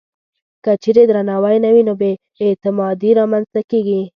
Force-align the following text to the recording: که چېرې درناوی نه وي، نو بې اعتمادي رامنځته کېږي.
که 0.63 0.71
چېرې 0.81 1.03
درناوی 1.09 1.57
نه 1.63 1.69
وي، 1.73 1.81
نو 1.87 1.93
بې 1.99 2.11
اعتمادي 2.45 3.11
رامنځته 3.19 3.61
کېږي. 3.71 4.01